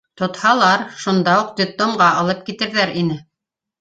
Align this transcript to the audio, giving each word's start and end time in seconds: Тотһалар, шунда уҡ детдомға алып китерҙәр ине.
Тотһалар, 0.19 0.85
шунда 1.03 1.35
уҡ 1.43 1.53
детдомға 1.61 2.07
алып 2.23 2.43
китерҙәр 2.49 2.95
ине. 3.03 3.21